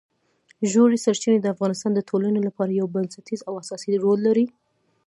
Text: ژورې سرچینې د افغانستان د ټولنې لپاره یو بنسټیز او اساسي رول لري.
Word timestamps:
ژورې 0.71 0.97
سرچینې 1.05 1.39
د 1.41 1.47
افغانستان 1.53 1.91
د 1.95 1.99
ټولنې 2.09 2.41
لپاره 2.47 2.71
یو 2.79 2.87
بنسټیز 2.95 3.39
او 3.47 3.53
اساسي 3.61 3.93
رول 4.03 4.19
لري. 4.27 4.45